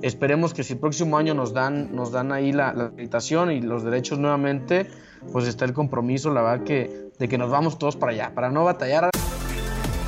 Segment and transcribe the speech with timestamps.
[0.00, 2.92] Esperemos que si el próximo año nos dan, nos dan ahí la, la
[3.52, 4.86] y los derechos nuevamente,
[5.32, 8.50] pues está el compromiso, la verdad, que, de que nos vamos todos para allá, para
[8.50, 9.10] no batallar.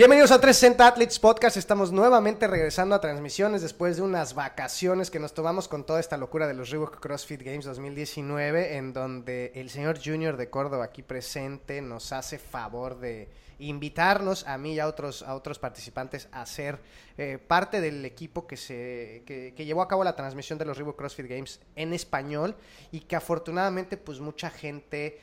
[0.00, 1.58] Bienvenidos a 360 Athletes Podcast.
[1.58, 6.16] Estamos nuevamente regresando a transmisiones después de unas vacaciones que nos tomamos con toda esta
[6.16, 11.02] locura de los Reebok CrossFit Games 2019, en donde el señor Junior de Córdoba aquí
[11.02, 13.28] presente nos hace favor de
[13.58, 16.78] invitarnos a mí y a otros, a otros participantes a ser
[17.18, 20.96] eh, parte del equipo que, se, que, llevó a cabo la transmisión de los Reebok
[20.96, 22.56] CrossFit Games en español
[22.90, 25.20] y que afortunadamente pues mucha gente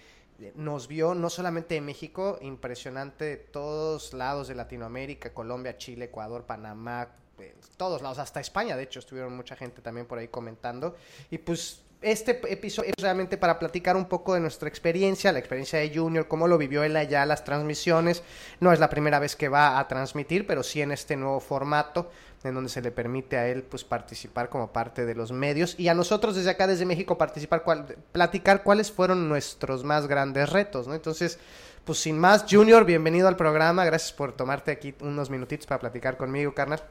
[0.56, 6.46] nos vio no solamente de México, impresionante de todos lados de Latinoamérica, Colombia, Chile, Ecuador,
[6.46, 10.96] Panamá, eh, todos lados, hasta España, de hecho, estuvieron mucha gente también por ahí comentando.
[11.30, 15.80] Y pues este episodio es realmente para platicar un poco de nuestra experiencia, la experiencia
[15.80, 18.22] de Junior, cómo lo vivió él allá, las transmisiones.
[18.60, 22.12] No es la primera vez que va a transmitir, pero sí en este nuevo formato
[22.44, 25.88] en donde se le permite a él pues participar como parte de los medios y
[25.88, 30.88] a nosotros desde acá desde México participar cual, platicar cuáles fueron nuestros más grandes retos,
[30.88, 30.94] ¿no?
[30.94, 31.40] Entonces,
[31.84, 36.18] pues sin más, Junior, bienvenido al programa, gracias por tomarte aquí unos minutitos para platicar
[36.18, 36.84] conmigo, carnal.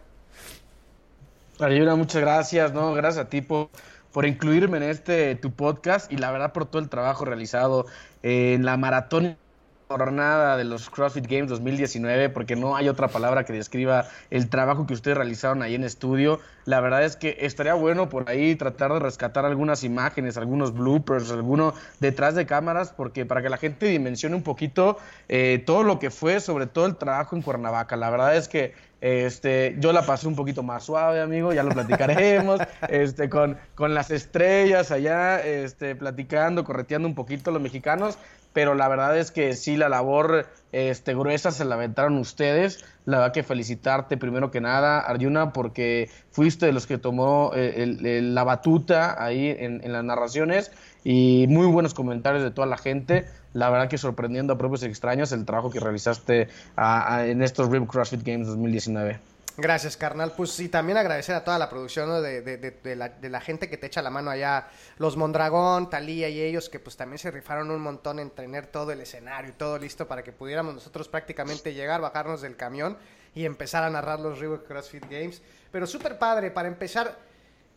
[1.60, 3.70] Ayuna, muchas gracias, no, gracias a ti por,
[4.12, 7.86] por incluirme en este tu podcast y la verdad por todo el trabajo realizado
[8.22, 9.38] en la maratón
[9.88, 14.86] jornada de los CrossFit Games 2019, porque no hay otra palabra que describa el trabajo
[14.86, 16.40] que ustedes realizaron ahí en estudio.
[16.64, 21.30] La verdad es que estaría bueno por ahí tratar de rescatar algunas imágenes, algunos bloopers,
[21.30, 25.98] alguno detrás de cámaras, porque para que la gente dimensione un poquito eh, todo lo
[25.98, 27.96] que fue, sobre todo el trabajo en Cuernavaca.
[27.96, 31.70] La verdad es que este, yo la pasé un poquito más suave, amigo, ya lo
[31.70, 38.18] platicaremos, este, con, con las estrellas allá, este, platicando, correteando un poquito los mexicanos,
[38.56, 42.86] pero la verdad es que sí, la labor este, gruesa se la aventaron ustedes.
[43.04, 47.82] La verdad que felicitarte primero que nada, Arjuna, porque fuiste de los que tomó eh,
[47.82, 50.72] el, la batuta ahí en, las narraciones
[51.04, 53.26] y muy buenos comentarios de toda la gente.
[53.52, 58.22] La verdad que sorprendiendo a propios extraños el trabajo que realizaste en estos Rib CrossFit
[58.24, 59.35] Games 2019.
[59.58, 60.32] Gracias, carnal.
[60.36, 63.70] Pues y también agradecer a toda la producción de, de, de, la, de la gente
[63.70, 64.68] que te echa la mano allá,
[64.98, 68.92] los Mondragón, Talía y ellos, que pues también se rifaron un montón en tener todo
[68.92, 72.98] el escenario y todo listo para que pudiéramos nosotros prácticamente llegar, bajarnos del camión
[73.34, 75.40] y empezar a narrar los Reebok CrossFit Games.
[75.72, 77.16] Pero súper padre, para empezar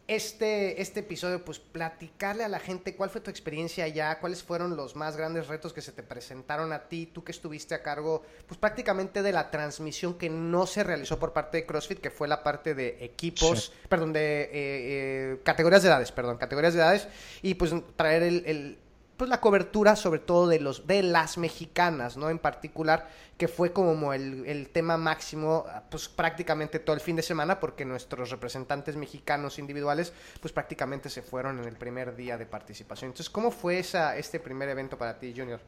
[0.10, 4.76] este, este episodio, pues platicarle a la gente cuál fue tu experiencia allá, cuáles fueron
[4.76, 8.24] los más grandes retos que se te presentaron a ti, tú que estuviste a cargo,
[8.48, 12.28] pues prácticamente de la transmisión que no se realizó por parte de CrossFit, que fue
[12.28, 13.72] la parte de equipos, sí.
[13.88, 17.08] perdón, de eh, eh, categorías de edades, perdón, categorías de edades,
[17.44, 18.80] y pues traer el, el
[19.20, 22.30] pues la cobertura sobre todo de los de las mexicanas, ¿no?
[22.30, 27.22] En particular, que fue como el, el, tema máximo, pues prácticamente todo el fin de
[27.22, 32.46] semana, porque nuestros representantes mexicanos individuales, pues prácticamente se fueron en el primer día de
[32.46, 33.10] participación.
[33.10, 35.60] Entonces, ¿cómo fue esa, este primer evento para ti, Junior?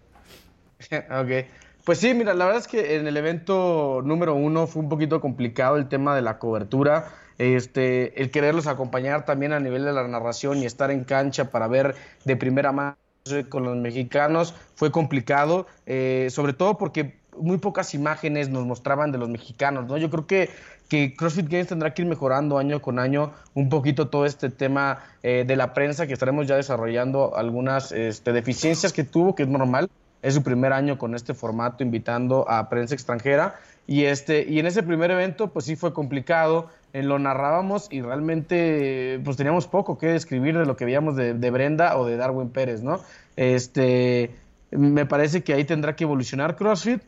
[1.11, 1.45] ok.
[1.83, 5.19] Pues sí, mira, la verdad es que en el evento número uno fue un poquito
[5.19, 7.09] complicado el tema de la cobertura.
[7.37, 11.67] Este, el quererlos acompañar también a nivel de la narración y estar en cancha para
[11.67, 13.00] ver de primera mano
[13.49, 19.17] con los mexicanos fue complicado, eh, sobre todo porque muy pocas imágenes nos mostraban de
[19.17, 19.97] los mexicanos, ¿no?
[19.97, 20.49] Yo creo que,
[20.89, 24.99] que CrossFit Games tendrá que ir mejorando año con año un poquito todo este tema
[25.23, 29.49] eh, de la prensa, que estaremos ya desarrollando algunas este, deficiencias que tuvo, que es
[29.49, 29.89] normal,
[30.21, 33.55] es su primer año con este formato, invitando a prensa extranjera,
[33.87, 39.19] y, este, y en ese primer evento, pues sí fue complicado, lo narrábamos y realmente
[39.23, 42.49] pues teníamos poco que describir de lo que veíamos de, de, Brenda o de Darwin
[42.49, 42.99] Pérez, ¿no?
[43.35, 44.31] Este,
[44.71, 47.01] me parece que ahí tendrá que evolucionar CrossFit,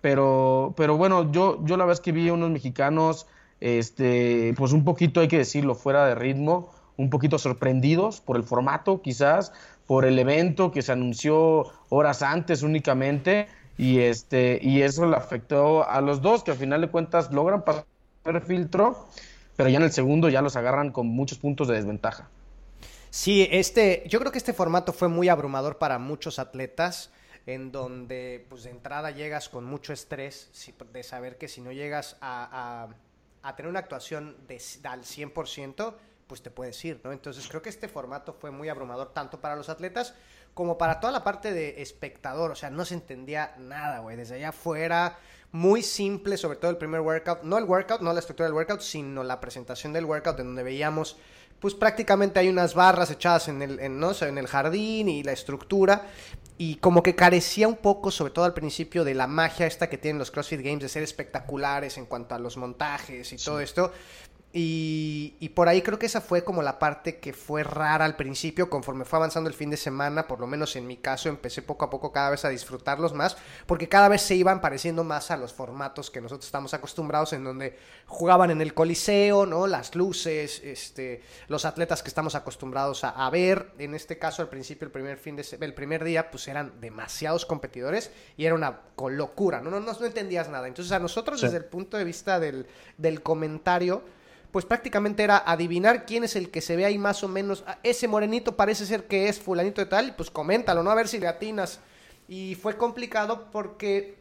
[0.00, 3.26] pero, pero bueno, yo, yo la verdad es que vi unos mexicanos,
[3.60, 8.44] este, pues un poquito, hay que decirlo, fuera de ritmo, un poquito sorprendidos por el
[8.44, 9.52] formato, quizás,
[9.86, 15.88] por el evento que se anunció horas antes únicamente, y, este, y eso le afectó
[15.88, 17.84] a los dos, que al final de cuentas logran pasar
[18.36, 19.08] el filtro,
[19.56, 22.28] pero ya en el segundo ya los agarran con muchos puntos de desventaja.
[23.10, 27.10] Sí, este, yo creo que este formato fue muy abrumador para muchos atletas,
[27.46, 30.50] en donde pues de entrada llegas con mucho estrés
[30.92, 32.88] de saber que si no llegas a
[33.56, 35.94] tener una actuación de, al 100%,
[36.28, 37.12] pues te puedes ir, ¿no?
[37.12, 40.14] Entonces creo que este formato fue muy abrumador tanto para los atletas
[40.54, 44.36] como para toda la parte de espectador, o sea, no se entendía nada, güey, desde
[44.36, 45.18] allá afuera,
[45.52, 48.80] muy simple, sobre todo el primer workout, no el workout, no la estructura del workout,
[48.80, 51.16] sino la presentación del workout en donde veíamos
[51.60, 54.12] pues prácticamente hay unas barras echadas en el, en, ¿no?
[54.20, 56.06] en el jardín y la estructura.
[56.56, 59.98] Y como que carecía un poco, sobre todo al principio, de la magia esta que
[59.98, 63.92] tienen los CrossFit Games de ser espectaculares en cuanto a los montajes y todo esto.
[64.50, 68.70] Y, por ahí creo que esa fue como la parte que fue rara al principio,
[68.70, 71.84] conforme fue avanzando el fin de semana, por lo menos en mi caso, empecé poco
[71.84, 73.36] a poco cada vez a disfrutarlos más,
[73.66, 77.44] porque cada vez se iban pareciendo más a los formatos que nosotros estamos acostumbrados, en
[77.44, 79.66] donde jugaban en el coliseo, ¿no?
[79.66, 83.72] Las luces, este, los atletas que estamos acostumbrados a, ver.
[83.78, 87.44] En este caso, al principio, el primer fin de el primer día, pues eran demasiados
[87.44, 88.80] competidores y era una
[89.10, 89.70] locura, ¿no?
[89.70, 90.68] No, no, entendías nada.
[90.68, 92.66] Entonces, a nosotros, desde el punto de vista del,
[92.96, 94.02] del comentario,
[94.52, 97.64] pues prácticamente era adivinar quién es el que se ve ahí más o menos.
[97.66, 100.90] Ah, ese morenito parece ser que es fulanito de tal, pues coméntalo, ¿no?
[100.90, 101.80] A ver si le atinas.
[102.28, 104.17] Y fue complicado porque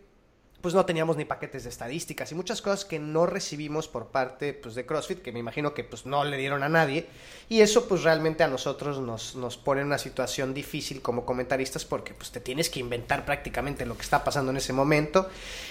[0.67, 4.51] pues no teníamos ni paquetes de estadísticas y muchas cosas que no recibimos por parte
[4.51, 7.07] pues, de CrossFit, que me imagino que pues no le dieron a nadie.
[7.47, 11.85] Y eso pues realmente a nosotros nos, nos pone en una situación difícil como comentaristas
[11.85, 15.29] porque pues te tienes que inventar prácticamente lo que está pasando en ese momento.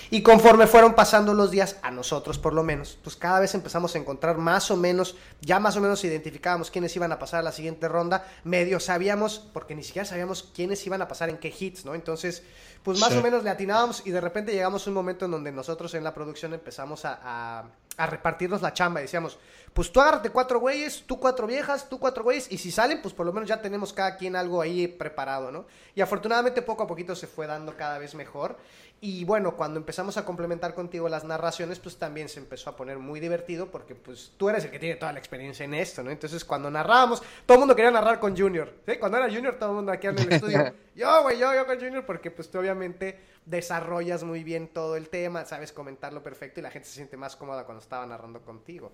[0.09, 3.95] Y conforme fueron pasando los días, a nosotros por lo menos, pues cada vez empezamos
[3.95, 7.43] a encontrar más o menos, ya más o menos identificábamos quiénes iban a pasar a
[7.43, 11.55] la siguiente ronda, medio sabíamos, porque ni siquiera sabíamos quiénes iban a pasar en qué
[11.55, 11.95] hits, ¿no?
[11.95, 12.45] Entonces
[12.87, 15.95] pues más o menos le atinábamos y de repente llegamos un momento en donde nosotros
[15.95, 17.65] en la producción empezamos a,
[17.99, 19.39] repartirnos la chamba decíamos,
[19.73, 23.15] pues tú agárrate cuatro güeyes, tú cuatro viejas, tú cuatro güeyes, y si salen, pues
[23.15, 25.65] por lo menos ya tenemos cada quien algo ahí preparado, ¿no?
[25.95, 28.59] Y afortunadamente poco a poquito se fue dando cada vez mejor.
[29.01, 32.99] Y bueno, cuando empezamos a complementar contigo las narraciones, pues también se empezó a poner
[32.99, 36.11] muy divertido porque pues tú eres el que tiene toda la experiencia en esto, ¿no?
[36.11, 38.97] Entonces cuando narrábamos, todo el mundo quería narrar con Junior, ¿sí?
[38.97, 41.79] Cuando era Junior, todo el mundo aquí en el estudio, yo, güey, yo, yo con
[41.79, 46.63] Junior, porque pues tú obviamente desarrollas muy bien todo el tema, sabes comentarlo perfecto y
[46.63, 48.93] la gente se siente más cómoda cuando estaba narrando contigo.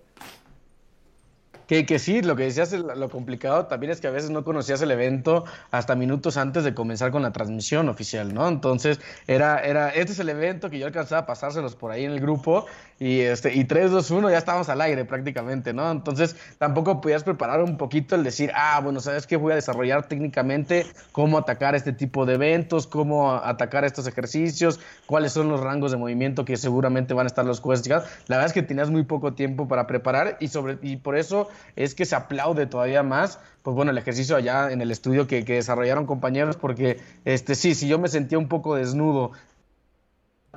[1.73, 4.91] Que, sí, lo que decías, lo complicado también es que a veces no conocías el
[4.91, 8.47] evento hasta minutos antes de comenzar con la transmisión oficial, ¿no?
[8.47, 12.11] Entonces, era, era, este es el evento que yo alcanzaba a pasárselos por ahí en
[12.11, 12.67] el grupo
[12.99, 15.89] y, este, y 3, 2, 1 ya estábamos al aire prácticamente, ¿no?
[15.89, 19.35] Entonces, tampoco podías preparar un poquito el decir, ah, bueno, ¿sabes qué?
[19.35, 25.31] Voy a desarrollar técnicamente cómo atacar este tipo de eventos, cómo atacar estos ejercicios, cuáles
[25.31, 27.87] son los rangos de movimiento que seguramente van a estar los jueces.
[27.87, 31.49] La verdad es que tenías muy poco tiempo para preparar y, sobre, y por eso
[31.75, 35.43] es que se aplaude todavía más, pues bueno, el ejercicio allá en el estudio que,
[35.43, 39.31] desarrollaron compañeros, porque este sí, si yo me sentía un poco desnudo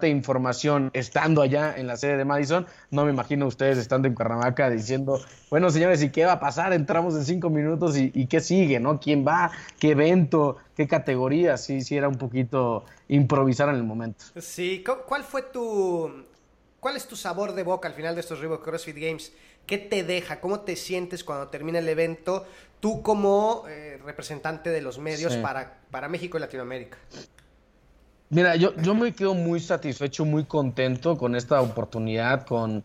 [0.00, 4.14] de información estando allá en la sede de Madison, no me imagino ustedes estando en
[4.14, 6.74] Cuernavaca diciendo, bueno señores, ¿y qué va a pasar?
[6.74, 9.00] Entramos en cinco minutos y, qué sigue, ¿no?
[9.00, 9.50] ¿Quién va?
[9.78, 10.58] ¿Qué evento?
[10.76, 11.56] ¿Qué categoría?
[11.56, 14.26] Sí, sí era un poquito improvisar en el momento.
[14.38, 16.26] Sí, ¿cuál fue tu,
[16.78, 19.32] cuál es tu sabor de boca al final de estos Reebok CrossFit Games?
[19.66, 20.40] ¿Qué te deja?
[20.40, 22.46] ¿Cómo te sientes cuando termina el evento?
[22.80, 26.98] Tú como eh, representante de los medios para, para México y Latinoamérica.
[28.28, 32.84] Mira, yo, yo me quedo muy satisfecho, muy contento con esta oportunidad, con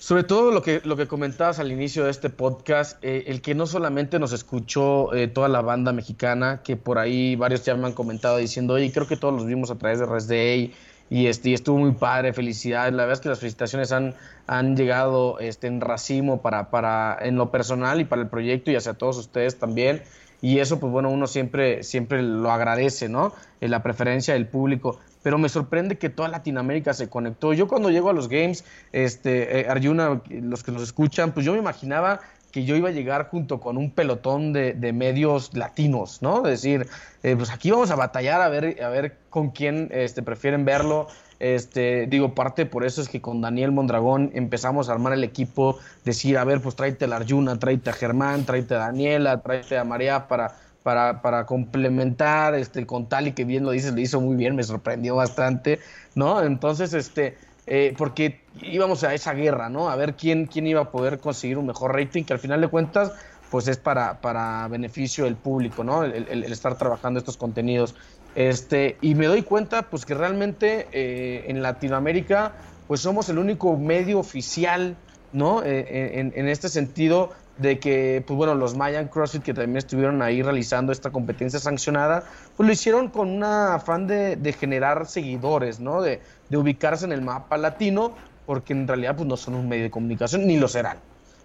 [0.00, 3.54] sobre todo lo que, lo que comentabas al inicio de este podcast, eh, el que
[3.54, 7.86] no solamente nos escuchó eh, toda la banda mexicana, que por ahí varios ya me
[7.86, 10.72] han comentado diciendo, oye, creo que todos los vimos a través de Res Day
[11.10, 12.94] y, este, estuvo muy padre, felicidades.
[12.94, 14.14] La verdad es que las felicitaciones han,
[14.46, 18.76] han llegado este, en racimo para, para, en lo personal y para el proyecto y
[18.76, 20.02] hacia todos ustedes también.
[20.42, 23.34] Y eso, pues bueno, uno siempre, siempre lo agradece, ¿no?
[23.60, 24.98] Eh, la preferencia del público.
[25.22, 27.52] Pero me sorprende que toda Latinoamérica se conectó.
[27.52, 31.52] Yo cuando llego a los games, este, eh, Arjuna, los que nos escuchan, pues yo
[31.52, 36.38] me imaginaba que yo iba a llegar junto con un pelotón de, medios latinos, ¿no?
[36.46, 36.88] Es decir,
[37.22, 41.06] eh, pues aquí vamos a batallar a ver, a ver con quién este, prefieren verlo.
[41.38, 45.78] Este, digo, parte por eso es que con Daniel Mondragón empezamos a armar el equipo,
[46.04, 49.78] decir, a ver, pues tráete a la Arjuna, tráete a Germán, tráete a Daniela, tráete
[49.78, 54.02] a María para, para, para complementar, este, con tal y que bien lo dices, le
[54.02, 55.78] hizo muy bien, me sorprendió bastante,
[56.14, 56.42] ¿no?
[56.42, 57.38] Entonces, este,
[57.72, 59.90] eh, porque íbamos a esa guerra, ¿no?
[59.90, 62.66] A ver quién, quién iba a poder conseguir un mejor rating, que al final de
[62.66, 63.12] cuentas,
[63.48, 66.02] pues es para, para beneficio del público, ¿no?
[66.02, 67.94] El, estar trabajando estos contenidos.
[68.34, 72.54] Este, y me doy cuenta, pues que realmente eh, en Latinoamérica,
[72.88, 74.96] pues somos el único medio oficial,
[75.32, 75.62] ¿no?
[75.62, 77.30] Eh, en, en, este sentido
[77.60, 82.24] de que, pues bueno, los Mayan CrossFit que también estuvieron ahí realizando esta competencia sancionada,
[82.56, 86.00] pues lo hicieron con un afán de, de generar seguidores, ¿no?
[86.00, 88.12] De, de, ubicarse en el mapa latino,
[88.46, 90.98] porque en realidad pues no son un medio de comunicación, ni lo serán.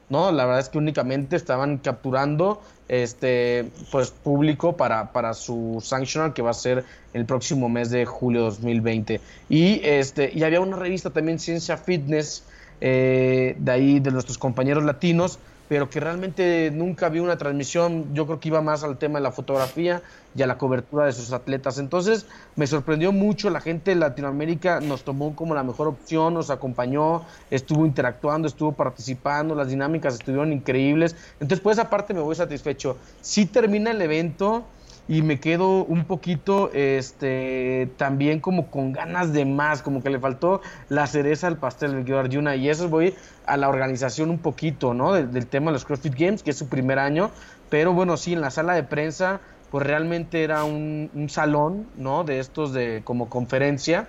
[0.09, 0.31] ¿no?
[0.31, 6.43] La verdad es que únicamente estaban capturando este pues público para, para su sanctional que
[6.43, 9.19] va a ser el próximo mes de julio 2020.
[9.49, 12.43] Y este y había una revista también Ciencia Fitness
[12.81, 18.25] eh, de ahí de nuestros compañeros latinos pero que realmente nunca vi una transmisión, yo
[18.25, 20.01] creo que iba más al tema de la fotografía
[20.35, 21.77] y a la cobertura de sus atletas.
[21.77, 26.49] Entonces me sorprendió mucho, la gente de Latinoamérica nos tomó como la mejor opción, nos
[26.49, 31.15] acompañó, estuvo interactuando, estuvo participando, las dinámicas estuvieron increíbles.
[31.39, 32.97] Entonces por esa parte me voy satisfecho.
[33.21, 34.65] Si termina el evento
[35.07, 40.19] y me quedo un poquito este también como con ganas de más, como que le
[40.19, 43.13] faltó la cereza al pastel del querido Arjuna y eso voy
[43.45, 45.13] a la organización un poquito, ¿no?
[45.13, 47.29] Del, tema de los CrossFit Games, que es su primer año,
[47.69, 52.23] pero bueno, sí, en la sala de prensa pues realmente era un, salón, ¿no?
[52.23, 54.07] De estos de como conferencia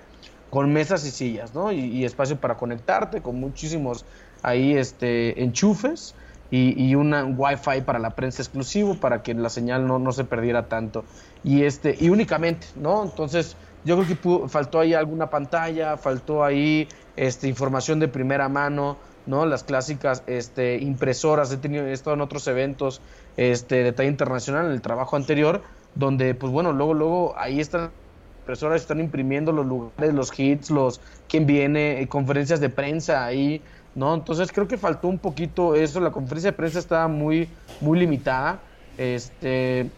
[0.49, 1.71] con mesas y sillas, ¿no?
[1.71, 4.05] Y, y espacio para conectarte con muchísimos
[4.41, 6.15] ahí este enchufes
[6.51, 10.23] y, y un wifi para la prensa exclusivo para que la señal no, no se
[10.23, 11.03] perdiera tanto.
[11.43, 13.03] Y, este, y únicamente, ¿no?
[13.03, 18.97] Entonces, yo creo que faltó ahí alguna pantalla, faltó ahí este, información de primera mano,
[19.25, 19.45] ¿no?
[19.45, 23.01] Las clásicas este, impresoras, he, tenido, he estado en otros eventos
[23.35, 25.61] este, de talla internacional, en el trabajo anterior,
[25.95, 27.91] donde, pues bueno, luego, luego ahí están
[28.39, 33.61] impresoras, están imprimiendo los lugares, los hits, los quién viene, eh, conferencias de prensa ahí,
[33.95, 34.13] ¿no?
[34.13, 37.49] Entonces creo que faltó un poquito eso, la conferencia de prensa estaba muy,
[37.81, 38.59] muy limitada,
[38.97, 39.89] este,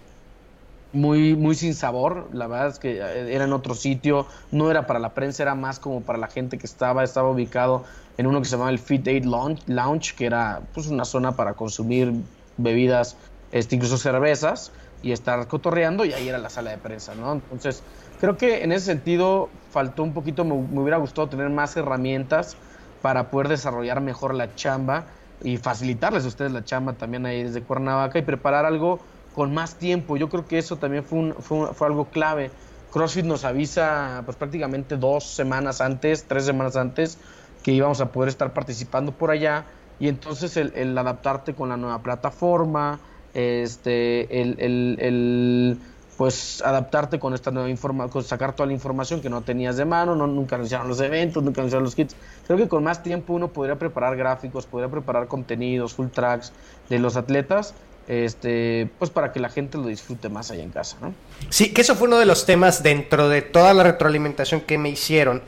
[0.91, 4.87] muy, muy sin sabor, la verdad es que eh, era en otro sitio, no era
[4.87, 7.83] para la prensa, era más como para la gente que estaba, estaba ubicado
[8.17, 11.53] en uno que se llamaba el Fit Aid Lounge, que era pues una zona para
[11.53, 12.13] consumir
[12.57, 13.15] bebidas,
[13.51, 17.33] este, incluso cervezas, y estar cotorreando, y ahí era la sala de prensa, ¿no?
[17.33, 17.83] Entonces,
[18.19, 22.57] creo que en ese sentido faltó un poquito, me hubiera gustado tener más herramientas,
[23.01, 25.05] para poder desarrollar mejor la chamba
[25.41, 28.99] y facilitarles a ustedes la chamba también ahí desde Cuernavaca y preparar algo
[29.33, 30.17] con más tiempo.
[30.17, 32.51] Yo creo que eso también fue, fue, algo clave.
[32.91, 37.17] CrossFit nos avisa pues prácticamente dos semanas antes, tres semanas antes,
[37.63, 39.65] que íbamos a poder estar participando por allá
[39.99, 42.99] y entonces el, adaptarte con la nueva plataforma,
[43.33, 45.79] este, el
[46.19, 50.17] pues adaptarte con esta nueva información, sacar toda la información que no tenías de mano,
[50.17, 52.13] no, nunca anunciaron los eventos, nunca anunciaron los kits.
[52.45, 56.51] Creo que con más tiempo uno podría preparar gráficos, podría preparar contenidos, full tracks
[56.89, 57.73] de los atletas,
[58.09, 61.13] este, pues para que la gente lo disfrute más allá en casa, ¿no?
[61.47, 64.89] Sí, que eso fue uno de los temas dentro de toda la retroalimentación que me
[64.89, 65.41] hicieron.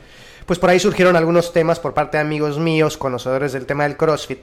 [0.46, 3.98] Pues por ahí surgieron algunos temas por parte de amigos míos, conocedores del tema del
[3.98, 4.38] CrossFit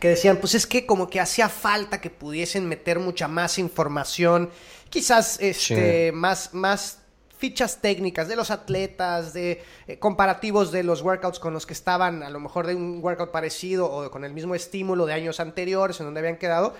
[0.00, 4.48] que decían, pues es que como que hacía falta que pudiesen meter mucha más información,
[4.90, 6.98] quizás este, más, más
[7.38, 12.22] fichas técnicas de los atletas, de eh, comparativos de los workouts con los que estaban,
[12.22, 15.98] a lo mejor de un workout parecido o con el mismo estímulo de años anteriores
[16.00, 16.74] en donde habían quedado,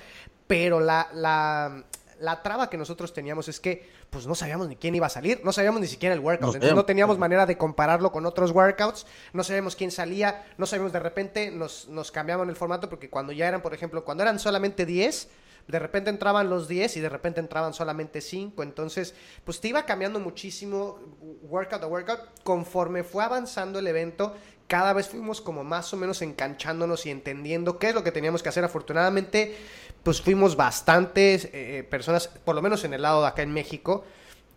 [0.46, 1.84] pero la, la,
[2.20, 5.40] la traba que nosotros teníamos es que pues no sabíamos ni quién iba a salir,
[5.44, 9.06] no sabíamos ni siquiera el workout, entonces no teníamos manera de compararlo con otros workouts,
[9.32, 13.32] no sabíamos quién salía, no sabíamos de repente, nos, nos cambiaban el formato porque cuando
[13.32, 15.28] ya eran, por ejemplo, cuando eran solamente 10,
[15.70, 19.84] de repente entraban los 10 y de repente entraban solamente 5, entonces pues te iba
[19.84, 20.98] cambiando muchísimo
[21.42, 24.34] workout a workout conforme fue avanzando el evento.
[24.66, 28.42] Cada vez fuimos como más o menos enganchándonos y entendiendo qué es lo que teníamos
[28.42, 28.62] que hacer.
[28.62, 29.56] Afortunadamente,
[30.04, 34.04] pues fuimos bastantes eh, personas, por lo menos en el lado de acá en México,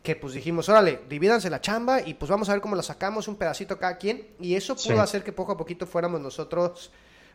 [0.04, 3.28] que pues dijimos, órale, divídanse la chamba y pues vamos a ver cómo la sacamos
[3.28, 4.28] un pedacito cada quien.
[4.40, 6.92] Y eso pudo hacer que poco a poquito fuéramos nosotros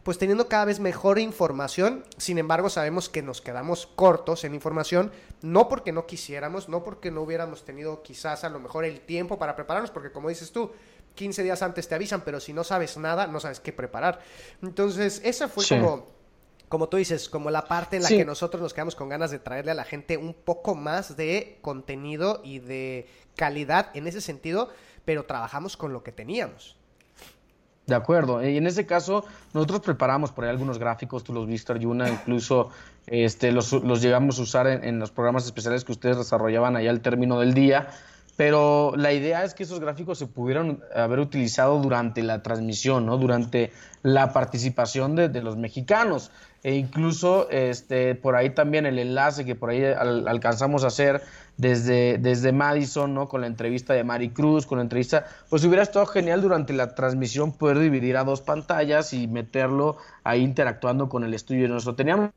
[0.08, 2.02] pues teniendo cada vez mejor información.
[2.16, 5.12] Sin embargo, sabemos que nos quedamos cortos en información,
[5.42, 9.38] no porque no quisiéramos, no porque no hubiéramos tenido quizás a lo mejor el tiempo
[9.38, 10.72] para prepararnos, porque como dices tú,
[11.14, 14.20] 15 días antes te avisan, pero si no sabes nada, no sabes qué preparar.
[14.62, 16.06] Entonces, esa fue como
[16.70, 19.40] como tú dices, como la parte en la que nosotros nos quedamos con ganas de
[19.40, 24.70] traerle a la gente un poco más de contenido y de calidad en ese sentido,
[25.04, 26.78] pero trabajamos con lo que teníamos.
[27.88, 28.46] De acuerdo.
[28.46, 32.68] Y en ese caso, nosotros preparamos por ahí algunos gráficos, tú los viste, Arjuna, incluso
[33.06, 37.00] este, los, llegamos a usar en, en, los programas especiales que ustedes desarrollaban allá al
[37.00, 37.88] término del día
[38.38, 43.18] pero la idea es que esos gráficos se pudieran haber utilizado durante la transmisión, ¿no?
[43.18, 43.72] durante
[44.04, 46.30] la participación de, los mexicanos.
[46.62, 51.20] E incluso este, por ahí también el enlace que por ahí alcanzamos a hacer
[51.56, 53.28] desde, desde Madison, ¿no?
[53.28, 56.94] Con la entrevista de Mari Cruz, con la entrevista, pues hubiera estado genial durante la
[56.94, 61.96] transmisión poder dividir a dos pantallas y meterlo ahí interactuando con el estudio nuestro.
[61.96, 62.30] Teníamos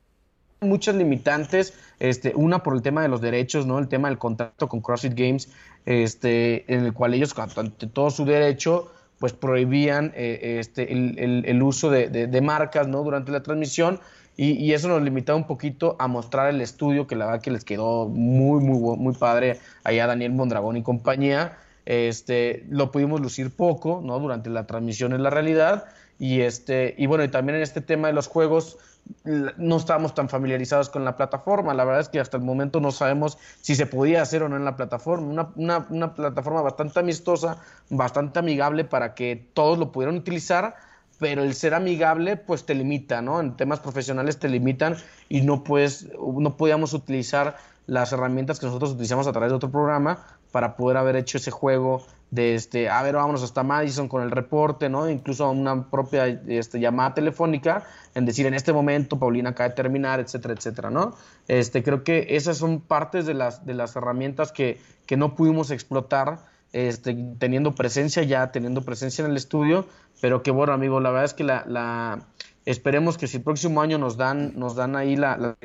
[0.61, 3.79] muchas limitantes, este, una por el tema de los derechos, ¿no?
[3.79, 5.49] El tema del contrato con CrossFit Games,
[5.85, 11.91] este, en el cual ellos, ante todo su derecho, pues prohibían eh, este, el, uso
[11.91, 13.03] de, marcas ¿no?
[13.03, 13.99] durante la transmisión
[14.35, 17.63] y, eso nos limitaba un poquito a mostrar el estudio que la verdad que les
[17.63, 21.57] quedó muy, muy, muy padre allá Daniel Mondragón y compañía.
[21.85, 24.17] Este, lo pudimos lucir poco ¿no?
[24.19, 25.85] durante la transmisión en la realidad
[26.21, 28.77] y, este, y bueno, y también en este tema de los juegos
[29.23, 31.73] no estábamos tan familiarizados con la plataforma.
[31.73, 34.55] La verdad es que hasta el momento no sabemos si se podía hacer o no
[34.55, 35.51] en la plataforma.
[35.55, 37.57] Una, plataforma bastante amistosa,
[37.89, 40.75] bastante amigable para que todos lo pudieran utilizar,
[41.17, 43.39] pero el ser amigable pues te limita, ¿no?
[43.39, 44.97] En temas profesionales te limitan
[45.27, 49.71] y no puedes, no podíamos utilizar las herramientas que nosotros utilizamos a través de otro
[49.71, 54.23] programa para poder haber hecho ese juego de este, a ver, vámonos hasta Madison con
[54.23, 55.09] el reporte, ¿no?
[55.09, 57.83] Incluso una propia este, llamada telefónica
[58.15, 61.13] en decir en este momento Paulina acaba de terminar, etcétera, etcétera, ¿no?
[61.49, 65.71] Este, creo que esas son partes de las, de las herramientas que, que no pudimos
[65.71, 66.39] explotar
[66.71, 69.85] este, teniendo presencia ya, teniendo presencia en el estudio,
[70.21, 72.25] pero que bueno, amigo, la verdad es que la,
[72.65, 75.57] esperemos que si el próximo año nos dan, nos dan ahí la, la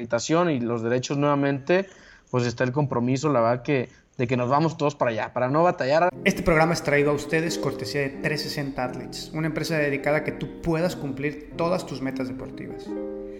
[0.51, 1.87] y los derechos nuevamente,
[2.33, 5.49] pues está el compromiso, la verdad que de que nos vamos todos para allá, para
[5.49, 6.11] no batallar.
[6.25, 10.33] Este programa es traído a ustedes cortesía de 360 Athletes, una empresa dedicada a que
[10.33, 12.87] tú puedas cumplir todas tus metas deportivas.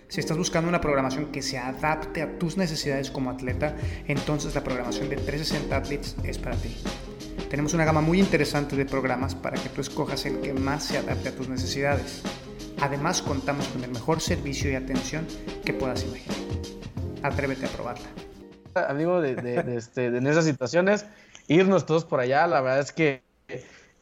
[0.09, 3.75] Si estás buscando una programación que se adapte a tus necesidades como atleta,
[4.07, 6.77] entonces la programación de 360 Athletes es para ti.
[7.51, 10.99] Tenemos una gama muy interesante de programas para que tú escojas el que más se
[10.99, 12.23] adapte a tus necesidades.
[12.81, 15.27] Además, contamos con el mejor servicio y atención
[15.65, 16.37] que puedas imaginar.
[17.23, 18.26] Atrévete a probarla
[18.77, 21.07] amigo, de, de, este, de, esas situaciones,
[21.49, 22.47] irnos todos por allá.
[22.47, 23.23] La verdad es que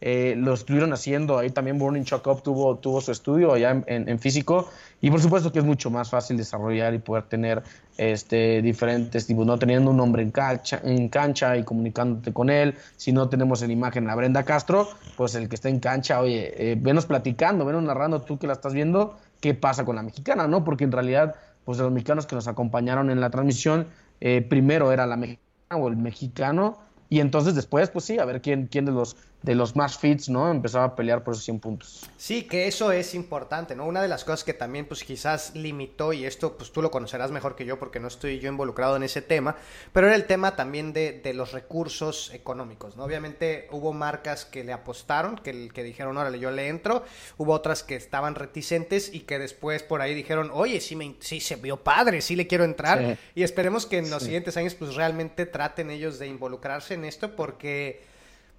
[0.06, 1.38] eh, lo estuvieron haciendo.
[1.38, 4.68] Ahí también Burning Shock Up tuvo, tuvo su estudio allá en, físico.
[5.00, 7.62] Y por supuesto que es mucho más fácil desarrollar y poder tener
[7.96, 12.74] este, diferentes tipos, no teniendo un hombre en cancha, en cancha y comunicándote con él.
[12.98, 16.52] Si no tenemos en imagen a Brenda Castro, pues el que está en cancha, oye,
[16.58, 20.46] eh, venos platicando, venos narrando tú que la estás viendo, qué pasa con la mexicana,
[20.46, 20.64] ¿no?
[20.64, 23.86] Porque en realidad, pues los mexicanos que nos acompañaron en la transmisión,
[24.21, 26.78] eh, primero era la mexicana o el mexicano,
[27.09, 30.30] y entonces después, pues sí, a ver quién, quién de los de los más fits,
[30.30, 30.50] ¿no?
[30.50, 32.09] Empezaba a pelear por esos 100 puntos.
[32.16, 33.85] Sí, que eso es importante, ¿no?
[33.85, 37.30] Una de las cosas que también, pues quizás limitó, y esto, pues tú lo conocerás
[37.30, 39.57] mejor que yo porque no estoy yo involucrado en ese tema,
[39.92, 43.04] pero era el tema también de, de los recursos económicos, ¿no?
[43.04, 47.04] Obviamente hubo marcas que le apostaron, que, que dijeron, órale, yo le entro,
[47.37, 51.40] hubo otras que estaban reticentes y que después por ahí dijeron, oye, sí, me, sí
[51.40, 54.94] se vio padre, sí le quiero entrar, y esperemos que en los siguientes años, pues
[54.94, 58.13] realmente traten ellos de involucrarse en esto porque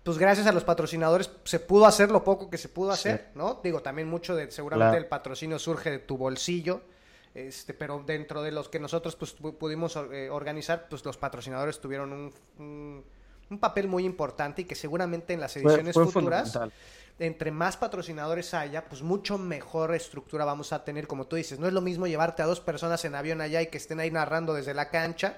[0.06, 3.60] pues gracias a los patrocinadores se pudo hacer lo poco que se pudo hacer, ¿no?
[3.64, 6.84] Digo, también mucho de, seguramente el patrocinio surge de tu bolsillo,
[7.34, 12.14] este, pero dentro de los que nosotros pues, pudimos eh, organizar, pues los patrocinadores tuvieron
[12.14, 13.04] un,
[13.50, 16.56] un, papel muy importante y que seguramente en las ediciones futuras,
[17.18, 21.66] entre más patrocinadores haya, pues mucho mejor estructura vamos a tener, como tú dices, no
[21.66, 24.54] es lo mismo llevarte a dos personas en avión allá y que estén ahí narrando
[24.54, 25.38] desde la cancha,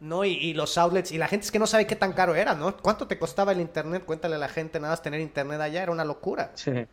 [0.00, 0.24] ¿no?
[0.24, 2.76] Y, los outlets, y la gente es que no sabe qué tan caro era, ¿no?
[2.76, 4.04] ¿Cuánto te costaba el internet?
[4.04, 6.52] Cuéntale a la gente, nada más tener internet allá, era una locura.
[6.54, 6.86] Sí.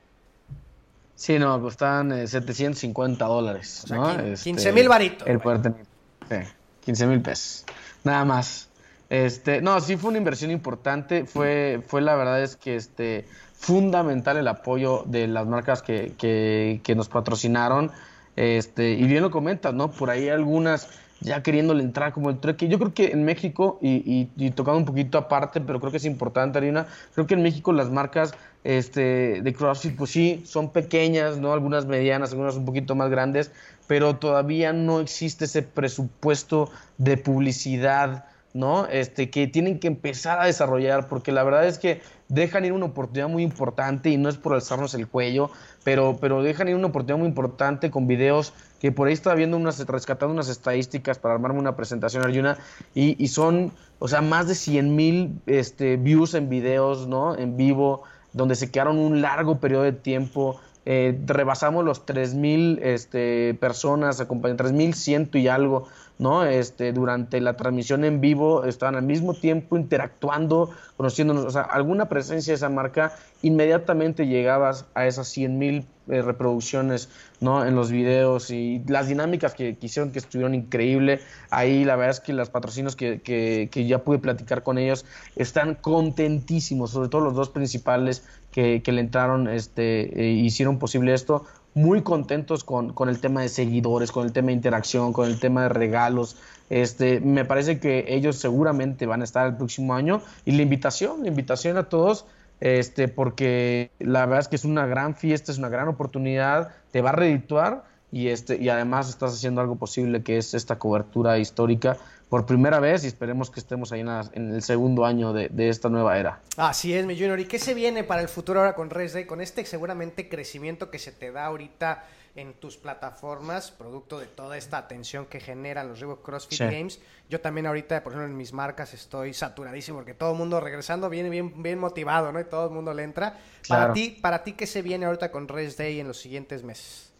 [1.15, 4.17] Sí, no, costaban 750 eh, dólares, ¿no?
[4.17, 5.27] 15 este, mil varitos.
[5.27, 5.85] El poder tener.
[6.29, 7.65] Sí, 15 mil pesos.
[8.03, 8.69] Nada más.
[9.09, 11.25] Este, no, sí fue una inversión importante.
[11.25, 16.81] Fue, fue la verdad es que este, fundamental el apoyo de las marcas que, que,
[16.83, 17.91] que nos patrocinaron.
[18.35, 19.91] Este, y bien lo comentas, ¿no?
[19.91, 20.89] Por ahí algunas
[21.21, 22.67] ya queriéndole entrar como el trueque.
[22.67, 26.05] Yo creo que en México, y, y, tocando un poquito aparte, pero creo que es
[26.05, 31.37] importante, Arina, creo que en México las marcas este, de CrossFit, pues sí, son pequeñas,
[31.37, 31.53] ¿no?
[31.53, 33.51] Algunas medianas, algunas un poquito más grandes,
[33.87, 38.25] pero todavía no existe ese presupuesto de publicidad,
[38.55, 38.87] ¿no?
[38.87, 42.85] Este, que tienen que empezar a desarrollar, porque la verdad es que dejan ir una
[42.85, 45.51] oportunidad muy importante y no es por alzarnos el cuello,
[45.83, 49.57] pero, pero dejan ir una oportunidad muy importante con videos que por ahí estaba viendo
[49.57, 52.57] unas, rescatando unas estadísticas para armarme una presentación, Arjuna,
[52.93, 57.37] y, y son, o sea, más de 100 mil este, views en videos, ¿no?
[57.37, 60.61] En vivo, donde se quedaron un largo periodo de tiempo.
[60.85, 66.45] Eh, rebasamos los 3.000 este, personas, 3.100 y algo ¿no?
[66.45, 72.07] Este, durante la transmisión en vivo estaban al mismo tiempo interactuando, conociéndonos, o sea, alguna
[72.07, 77.09] presencia de esa marca, inmediatamente llegabas a esas 100 mil eh, reproducciones,
[77.41, 77.65] ¿no?
[77.65, 81.19] En los videos y las dinámicas que, hicieron que estuvieron increíble.
[81.49, 85.75] Ahí la verdad es que los patrocinos que, que, ya pude platicar con ellos están
[85.75, 91.45] contentísimos, sobre todo los dos principales que, le entraron, este, e hicieron posible esto
[91.75, 95.39] muy contentos con, con, el tema de seguidores, con el tema de interacción, con el
[95.39, 96.37] tema de regalos.
[96.71, 101.21] Este, me parece que ellos seguramente van a estar el próximo año y la invitación,
[101.21, 102.25] la invitación a todos
[102.59, 107.01] este, porque la verdad es que es una gran fiesta, es una gran oportunidad, te
[107.01, 111.37] va a redituar y, este, y además estás haciendo algo posible que es esta cobertura
[111.37, 111.97] histórica
[112.29, 116.17] por primera vez y esperemos que estemos ahí en, el segundo año de, esta nueva
[116.17, 116.41] era.
[116.57, 117.39] Así es, mi Junior.
[117.39, 120.99] ¿Y qué se viene para el futuro ahora con Res Con este seguramente crecimiento que
[120.99, 122.03] se te da ahorita
[122.35, 126.99] en tus plataformas, producto de toda esta atención que generan los Reebok CrossFit Games.
[127.29, 131.09] Yo también ahorita, por ejemplo, en mis marcas estoy saturadísimo porque todo el mundo regresando
[131.09, 132.39] viene bien, bien motivado, ¿no?
[132.39, 133.37] Y todo el mundo le entra.
[133.69, 137.14] Para ti, para ti, ¿qué se viene ahorita con Rest Day en los siguientes meses?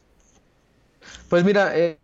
[1.30, 1.98] Pues mira, eh,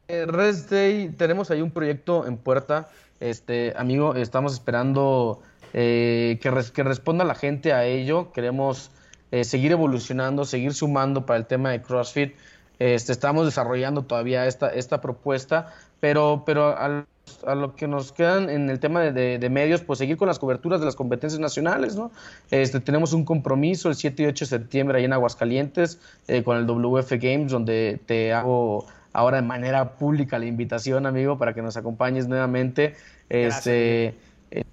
[0.70, 2.90] Day, tenemos ahí un proyecto en puerta.
[3.20, 5.42] Este, amigo, estamos esperando
[5.74, 8.32] eh, que, que, responda la gente a ello.
[8.32, 8.92] Queremos
[9.32, 12.36] eh, seguir evolucionando, seguir sumando para el tema de CrossFit.
[12.80, 17.06] Este, estamos desarrollando todavía esta, esta propuesta, pero, pero al
[17.46, 20.80] a lo que nos quedan en el tema de, medios, pues seguir con las coberturas
[20.80, 22.12] de las competencias nacionales, ¿no?
[22.50, 26.58] Este, tenemos un compromiso el 7 y 8 de septiembre ahí en Aguascalientes eh, con
[26.58, 31.62] el WF Games, donde te hago ahora de manera pública la invitación, amigo, para que
[31.62, 32.96] nos acompañes nuevamente.
[33.30, 34.16] Este,
[34.52, 34.64] eh,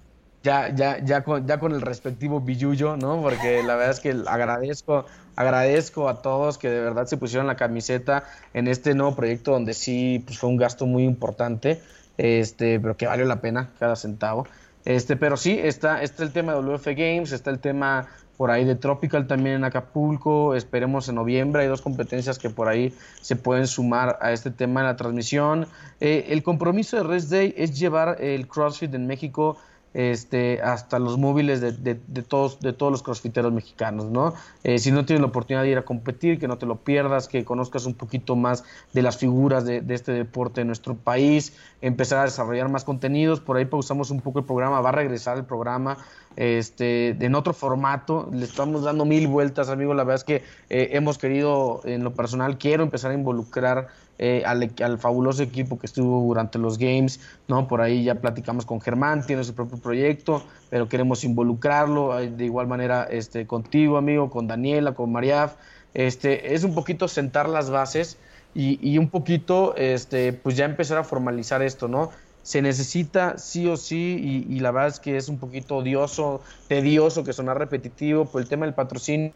[0.43, 3.21] ya, ya, ya, con, ya con el respectivo billuyo, ¿no?
[3.21, 7.55] Porque la verdad es que agradezco, agradezco a todos que de verdad se pusieron la
[7.55, 11.81] camiseta en este nuevo proyecto donde sí pues, fue un gasto muy importante
[12.19, 14.45] este, pero que valió la pena cada centavo.
[14.83, 18.65] Este, pero sí, está, está el tema de WF Games, está el tema por ahí
[18.65, 23.35] de Tropical también en Acapulco, esperemos en noviembre, hay dos competencias que por ahí se
[23.35, 25.67] pueden sumar a este tema en la transmisión.
[25.99, 29.57] Eh, el compromiso de Rest Day es llevar el CrossFit en México
[29.93, 31.95] este, hasta los móviles de,
[32.27, 34.33] todos, de todos los crossfiteros mexicanos, ¿no?
[34.63, 37.27] Eh, si no tienes la oportunidad de ir a competir, que no te lo pierdas,
[37.27, 42.19] que conozcas un poquito más de las figuras de, este deporte en nuestro país, empezar
[42.19, 45.45] a desarrollar más contenidos, por ahí pausamos un poco el programa, va a regresar el
[45.45, 45.97] programa
[46.35, 50.35] este, en otro formato, le estamos dando mil vueltas, amigo, la verdad es que
[50.69, 53.87] eh, hemos querido, en lo personal, quiero empezar a involucrar
[54.21, 57.69] eh, al, fabuloso equipo que estuvo durante los Games, ¿no?
[57.69, 62.67] Por ahí ya platicamos con Germán, tiene su propio proyecto, pero queremos involucrarlo de igual
[62.67, 65.55] manera este, contigo, amigo, con Daniela, con Mariaf.
[65.93, 68.17] Este, es un poquito sentar las bases
[68.53, 72.11] y, un poquito, este, pues ya empezar a formalizar esto, ¿no?
[72.43, 76.41] Se necesita sí o sí, y, y la verdad es que es un poquito odioso,
[76.67, 79.31] tedioso, que suena repetitivo por el tema del patrocinio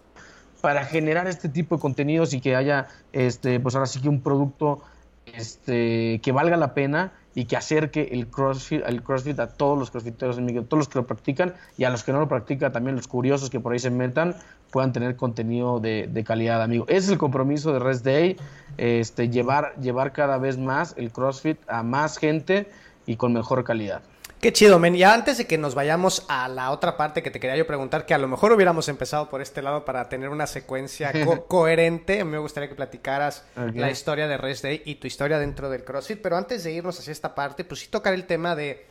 [0.63, 4.21] para generar este tipo de contenidos y que haya, este, pues ahora sí que un
[4.21, 4.81] producto
[5.25, 9.91] este, que valga la pena y que acerque el CrossFit, el CrossFit a todos los
[9.91, 12.71] crossfiteros en México, todos los que lo practican y a los que no lo practican,
[12.71, 14.37] también los curiosos que por ahí se metan,
[14.71, 16.85] puedan tener contenido de, calidad, amigo.
[16.87, 18.37] Ese es el compromiso de Rest Day,
[18.77, 22.71] este, llevar, llevar cada vez más el CrossFit a más gente
[23.05, 24.01] y con mejor calidad.
[24.43, 24.93] Qué chido, men.
[24.93, 28.05] Y antes de que nos vayamos a la otra parte que te quería yo preguntar,
[28.05, 31.13] que a lo mejor hubiéramos empezado por este lado para tener una secuencia
[31.47, 35.85] coherente, me gustaría que platicaras la historia de Rest Day y tu historia dentro del
[35.85, 36.21] CrossFit.
[36.21, 38.85] Pero antes de irnos hacia esta parte, pues sí tocar el tema de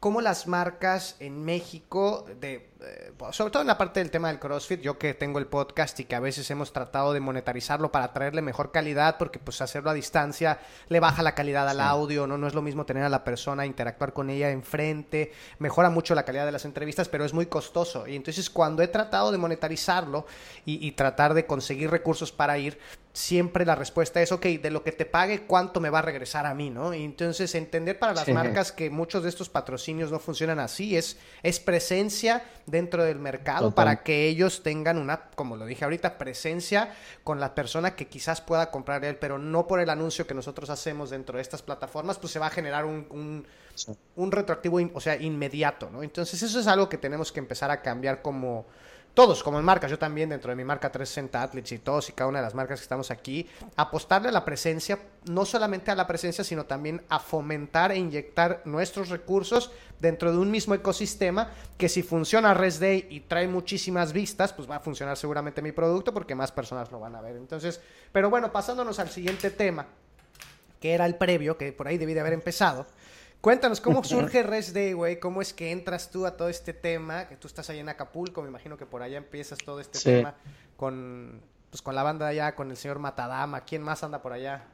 [0.00, 4.38] cómo las marcas en México, de, eh, sobre todo en la parte del tema del
[4.38, 8.12] CrossFit, yo que tengo el podcast y que a veces hemos tratado de monetarizarlo para
[8.12, 10.58] traerle mejor calidad, porque pues hacerlo a distancia
[10.88, 12.36] le baja la calidad al audio, ¿no?
[12.36, 16.24] No es lo mismo tener a la persona, interactuar con ella enfrente, mejora mucho la
[16.24, 18.06] calidad de las entrevistas, pero es muy costoso.
[18.06, 20.26] Y entonces cuando he tratado de monetarizarlo
[20.66, 22.78] y, y tratar de conseguir recursos para ir,
[23.16, 26.44] siempre la respuesta es, ok, de lo que te pague, ¿cuánto me va a regresar
[26.44, 26.92] a mí, no?
[26.92, 31.16] Y entonces entender para las marcas que muchos de estos patrocinios no funcionan así, es,
[31.42, 36.92] es presencia dentro del mercado para que ellos tengan una, como lo dije ahorita, presencia
[37.24, 40.68] con la persona que quizás pueda comprar él, pero no por el anuncio que nosotros
[40.68, 43.46] hacemos dentro de estas plataformas, pues se va a generar un, un,
[44.16, 46.02] un retroactivo, o sea, inmediato, ¿no?
[46.02, 48.66] Entonces eso es algo que tenemos que empezar a cambiar como
[49.16, 52.12] todos como en marcas, yo también dentro de mi marca 360 Athletes y todos y
[52.12, 55.94] cada una de las marcas que estamos aquí, apostarle a la presencia, no solamente a
[55.94, 61.48] la presencia, sino también a fomentar e inyectar nuestros recursos dentro de un mismo ecosistema
[61.78, 65.72] que si funciona Rest Day y trae muchísimas vistas, pues va a funcionar seguramente mi
[65.72, 67.36] producto porque más personas lo van a ver.
[67.36, 67.80] Entonces,
[68.12, 69.86] pero bueno, pasándonos al siguiente tema,
[70.78, 72.86] que era el previo, que por ahí debí de haber empezado.
[73.46, 75.20] Cuéntanos, ¿cómo surge Rest Day, güey?
[75.20, 77.28] ¿Cómo es que entras tú a todo este tema?
[77.28, 80.34] Que tú estás ahí en Acapulco, me imagino que por allá empiezas todo este tema
[80.76, 83.60] con, pues, con la banda allá, con el señor Matadama.
[83.60, 84.64] ¿Quién más anda por allá?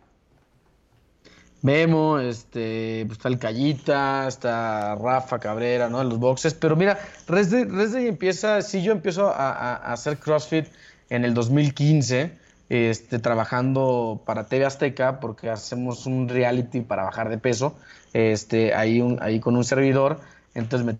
[1.61, 6.03] Memo, este, pues está el Callita, está Rafa Cabrera, ¿no?
[6.03, 6.55] Los boxes.
[6.55, 10.69] Pero mira, Rest Day, empieza, sí, yo empiezo a, hacer CrossFit
[11.11, 12.39] en el 2015
[12.71, 17.77] este, trabajando para TV Azteca porque hacemos un reality para bajar de peso
[18.13, 20.21] este, ahí, ahí con un servidor.
[20.55, 20.99] Entonces me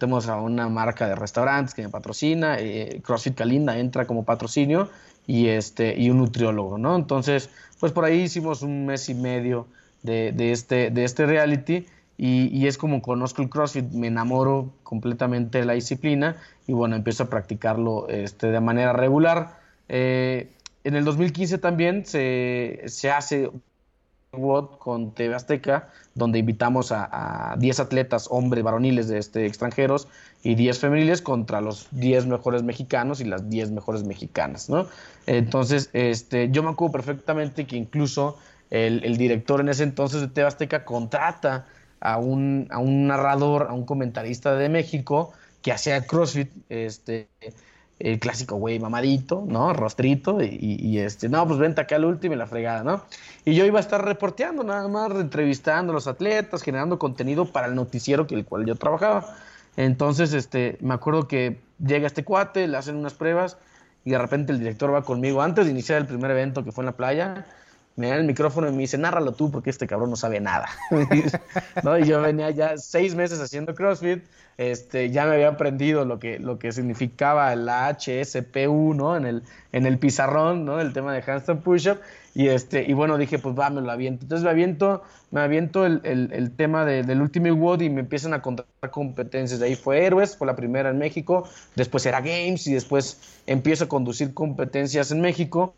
[0.00, 4.88] tenemos a una marca de restaurantes que me patrocina, eh, CrossFit Calinda entra como patrocinio
[5.26, 6.96] y, este, y un nutriólogo, ¿no?
[6.96, 9.66] Entonces, pues por ahí hicimos un mes y medio
[10.02, 14.72] de, de este, de este reality y, y, es como conozco el CrossFit, me enamoro
[14.82, 19.58] completamente de la disciplina y bueno, empiezo a practicarlo este, de manera regular.
[19.88, 20.50] Eh,
[20.84, 23.50] en el 2015 también se, se hace
[24.30, 30.06] con TV Azteca, donde invitamos a, 10 atletas, hombres, varoniles de este, extranjeros
[30.42, 34.86] y 10 femeniles contra los 10 mejores mexicanos y las 10 mejores mexicanas, ¿no?
[35.26, 38.38] Entonces, este, yo me acuerdo perfectamente que incluso
[38.70, 41.66] el, el director en ese entonces de TV Azteca contrata
[42.00, 47.28] a un, a un narrador, a un comentarista de México que hacía CrossFit, este,
[48.00, 49.72] el clásico güey mamadito, ¿no?
[49.74, 53.04] Rostrito, y, este, no, pues vente acá al último y la fregada, ¿no?
[53.44, 57.66] Y yo iba a estar reporteando nada más, entrevistando a los atletas, generando contenido para
[57.66, 59.36] el noticiero que el cual yo trabajaba.
[59.76, 63.58] Entonces, este, me acuerdo que llega este cuate, le hacen unas pruebas
[64.04, 66.82] y de repente el director va conmigo antes de iniciar el primer evento que fue
[66.82, 67.46] en la playa.
[68.00, 70.70] Me da el micrófono y me dice, nárralo tú porque este cabrón no sabe nada.
[71.84, 71.98] ¿No?
[71.98, 74.24] Y yo venía ya seis meses haciendo CrossFit,
[74.56, 79.16] este, ya me había aprendido lo que, lo que significaba la HSPU, ¿no?
[79.16, 80.80] En el, en el pizarrón, ¿no?
[80.80, 81.98] El tema de handstand push-up.
[82.34, 84.24] Y, este, y bueno, dije, pues va, me lo aviento.
[84.24, 88.40] Entonces me aviento, me aviento el, el, tema del Ultimate World y me empiezan a
[88.40, 89.60] contar competencias.
[89.60, 91.48] De ahí fue Héroes, fue la primera en México.
[91.74, 95.74] Después era Games y después empiezo a conducir competencias en México.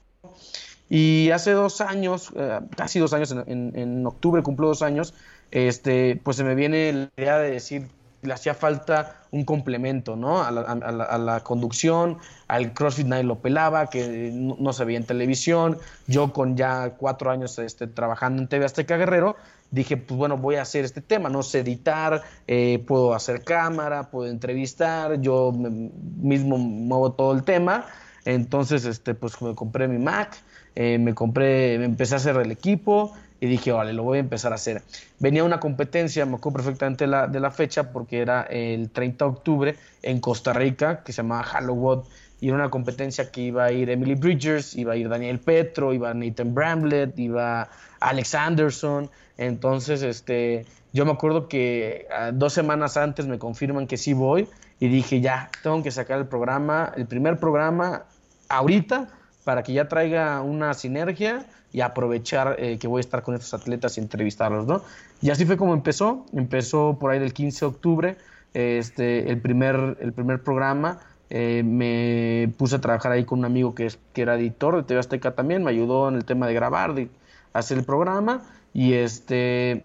[0.95, 5.15] Y hace dos años, eh, casi dos años, en, octubre cumplo dos años,
[5.51, 7.89] este, pues se me viene la idea de decir,
[8.21, 10.43] le hacía falta un complemento, ¿no?
[10.43, 15.79] A la, conducción, al CrossFit nadie lo pelaba, que no, se veía en televisión.
[16.09, 19.37] Yo con ya cuatro años este, trabajando en TV Azteca Guerrero,
[19.71, 24.11] dije, pues bueno, voy a hacer este tema, no sé editar, eh, puedo hacer cámara,
[24.11, 27.87] puedo entrevistar, yo mismo muevo todo el tema.
[28.27, 30.37] Entonces, este, pues me compré mi Mac,
[30.75, 34.21] eh, me compré, me empecé a hacer el equipo, y dije, vale, lo voy a
[34.21, 34.83] empezar a hacer.
[35.19, 39.31] Venía una competencia, me acuerdo perfectamente la, de la fecha, porque era el 30 de
[39.33, 42.03] octubre en Costa Rica, que se llamaba Halloween,
[42.41, 45.93] y era una competencia que iba a ir Emily Bridgers, iba a ir Daniel Petro,
[45.93, 49.11] iba Nathan Bramlett, iba Alex Anderson.
[49.37, 54.47] Entonces, este, yo me acuerdo que ah, dos semanas antes me confirman que sí voy,
[54.79, 58.05] y dije, ya, tengo que sacar el programa, el primer programa
[58.49, 59.09] ahorita,
[59.45, 63.55] para que ya traiga una sinergia y aprovechar eh, que voy a estar con estos
[63.55, 64.83] atletas y entrevistarlos, ¿no?
[65.21, 68.17] Y así fue como empezó, empezó por ahí del 15 de octubre,
[68.55, 71.01] este, el, primer, el primer programa,
[71.31, 74.83] eh, me puse a trabajar ahí con un amigo que, es, que era editor de
[74.83, 77.09] TV Azteca también, me ayudó en el tema de grabar, de
[77.55, 78.43] hacer el programa,
[78.75, 79.85] y este,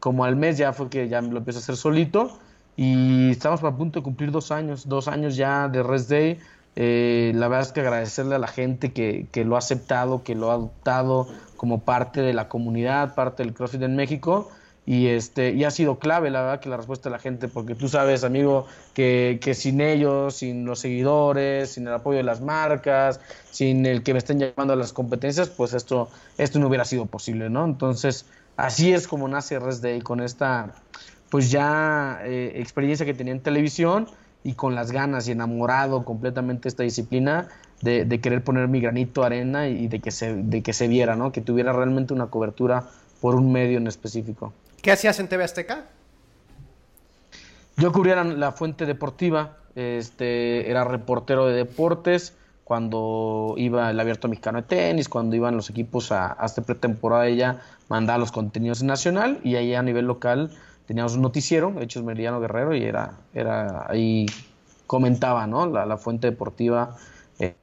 [0.00, 2.38] como al mes ya fue que ya lo empecé a hacer solito,
[2.76, 6.40] y estamos a punto de cumplir dos años, dos años ya de Rest Day,
[6.76, 10.34] eh, la verdad es que agradecerle a la gente que, que, lo ha aceptado, que
[10.34, 14.50] lo ha adoptado como parte de la comunidad, parte del CrossFit en México.
[14.86, 17.74] Y, este, y ha sido clave, la verdad, que la respuesta de la gente, porque
[17.74, 22.42] tú sabes, amigo, que, que sin ellos, sin los seguidores, sin el apoyo de las
[22.42, 23.18] marcas,
[23.50, 27.06] sin el que me estén llamando a las competencias, pues esto, esto no hubiera sido
[27.06, 27.64] posible, ¿no?
[27.64, 28.26] Entonces,
[28.58, 30.74] así es como nace Rest Day, con esta,
[31.30, 34.06] pues ya eh, experiencia que tenía en televisión
[34.44, 37.48] y con las ganas y enamorado completamente de esta disciplina,
[37.80, 41.16] de, querer poner mi granito de arena y de que, se, de que se viera,
[41.16, 41.32] ¿no?
[41.32, 42.84] Que tuviera realmente una cobertura
[43.20, 44.52] por un medio en específico.
[44.80, 45.86] ¿Qué hacías en TV Azteca?
[47.76, 54.62] Yo cubría la, fuente deportiva, este, era reportero de deportes, cuando iba el abierto mexicano
[54.62, 58.86] de tenis, cuando iban los equipos a, a esta pretemporada ella mandaba los contenidos en
[58.86, 60.50] nacional y ahí a nivel local
[60.86, 64.26] teníamos un noticiero, Hechos Meridiano Guerrero, y era, era ahí
[64.86, 65.66] comentaba, ¿no?
[65.66, 66.96] La, fuente deportiva
[67.38, 67.54] eh,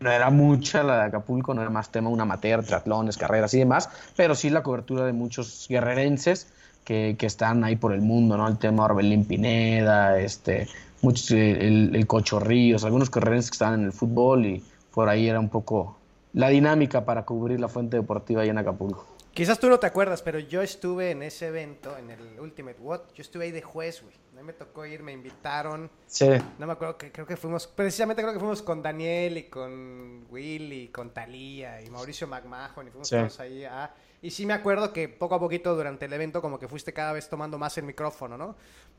[0.00, 3.58] no era mucha la de Acapulco, no era más tema un amateur, triatlones, carreras y
[3.58, 6.52] demás, pero sí la cobertura de muchos guerrerenses
[6.84, 8.46] que, que están ahí por el mundo, ¿no?
[8.48, 10.68] El tema Orbelín Pineda, este,
[11.02, 15.28] muchos, el, el Cocho Ríos, algunos guerrerenses que estaban en el fútbol y por ahí
[15.28, 15.96] era un poco
[16.34, 19.17] la dinámica para cubrir la fuente deportiva ahí en Acapulco.
[19.38, 23.02] Quizás tú no te acuerdas, pero yo estuve en ese evento, en el Ultimate What,
[23.14, 24.12] yo estuve ahí de juez, güey.
[24.32, 25.88] A mí me tocó ir, me invitaron.
[26.08, 26.28] Sí.
[26.58, 30.26] No me acuerdo, que creo que fuimos, precisamente creo que fuimos con Daniel y con
[30.28, 33.94] Willy, con Talía y Mauricio McMahon y fuimos todos ahí a...
[34.22, 37.12] Y sí me acuerdo que poco a poquito durante el evento como que fuiste cada
[37.12, 38.56] vez tomando más el micrófono, ¿no?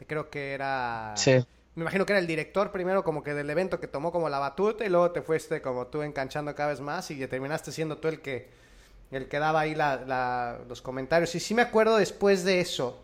[0.07, 1.15] Creo que era...
[1.17, 1.33] Sí.
[1.75, 4.39] Me imagino que era el director primero como que del evento que tomó como la
[4.39, 8.07] batuta y luego te fuiste como tú enganchando cada vez más y terminaste siendo tú
[8.07, 8.68] el que
[9.11, 11.33] el que daba ahí la, los comentarios.
[11.35, 13.01] Y sí me acuerdo después de eso,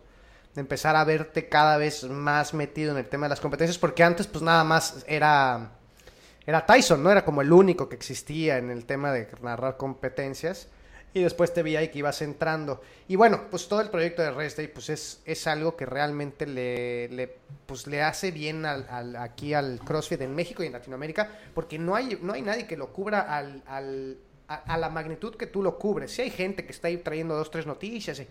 [0.54, 4.26] empezar a verte cada vez más metido en el tema de las competencias, porque antes
[4.26, 5.72] pues nada más era,
[6.46, 7.10] era Tyson, ¿no?
[7.10, 10.68] Era como el único que existía en el tema de narrar competencias.
[11.12, 12.82] Y después te vi ahí que ibas entrando.
[13.08, 16.46] Y bueno, pues todo el proyecto de Rest Day pues es, es algo que realmente
[16.46, 21.30] le, le, pues le hace bien al, aquí al CrossFit en México y en Latinoamérica,
[21.54, 25.46] porque no hay, no hay nadie que lo cubra al, al a, la magnitud que
[25.46, 26.12] tú lo cubres.
[26.12, 28.26] Si hay gente que está ahí trayendo dos, tres noticias, y,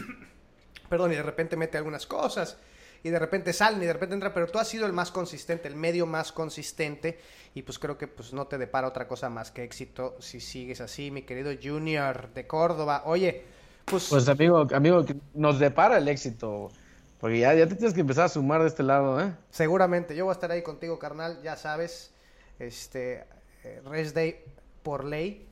[0.88, 2.58] perdón, y de repente mete algunas cosas,
[3.04, 5.68] y de repente salen y de repente entra, pero tú has sido el más consistente,
[5.68, 7.18] el medio más consistente,
[7.54, 10.80] y pues creo que pues no te depara otra cosa más que éxito si sigues
[10.80, 13.02] así, mi querido Junior de Córdoba.
[13.06, 13.44] Oye,
[13.84, 14.08] pues...
[14.08, 16.70] Pues amigo, amigo, nos depara el éxito.
[17.18, 19.32] Porque ya, ya te tienes que empezar a sumar de este lado, ¿eh?
[19.50, 22.12] Seguramente, yo voy a estar ahí contigo, carnal, ya sabes,
[22.58, 23.24] este,
[23.62, 24.42] eh, Rest Day
[24.82, 25.46] por ley,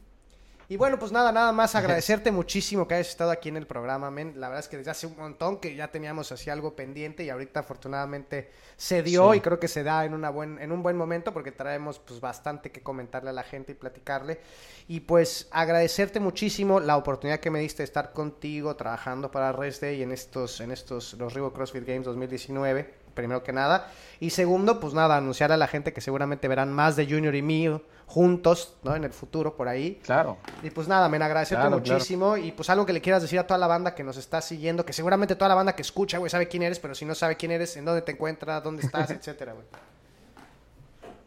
[0.71, 4.09] y bueno, pues nada, nada más agradecerte muchísimo que hayas estado aquí en el programa,
[4.09, 4.35] men.
[4.37, 7.29] La verdad es que desde hace un montón que ya teníamos así algo pendiente y
[7.29, 10.97] ahorita afortunadamente se dio y creo que se da en, una buen, en un buen
[10.97, 14.39] momento porque traemos pues bastante que comentarle a la gente y platicarle.
[14.87, 19.83] Y pues agradecerte muchísimo la oportunidad que me diste de estar contigo trabajando para Rest
[19.83, 23.89] Day en estos, en estos, los Rivo CrossFit Games 2019 primero que nada.
[24.19, 27.43] Y segundo, pues nada, anunciar a la gente que seguramente verán más de Junior y
[27.43, 28.97] mío juntos, ¿no?
[28.97, 30.01] En el futuro, por ahí.
[30.03, 30.37] Claro.
[30.65, 32.37] Y pues nada, me agradecerte muchísimo.
[32.37, 34.85] Y pues algo que le quieras decir a toda la banda que nos está siguiendo,
[34.85, 37.37] que seguramente toda la banda que escucha, güey, sabe quién eres, pero si no sabe
[37.37, 39.65] quién eres, en dónde te encuentras, dónde estás, etcétera, güey.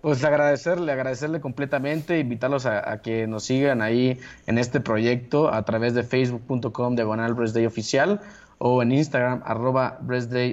[0.01, 5.93] Pues agradecerle, agradecerle completamente, invitarlos a, que nos sigan ahí en este proyecto a través
[5.93, 7.05] de facebook.com de
[7.53, 8.19] Day Oficial
[8.65, 9.99] o en Instagram, arroba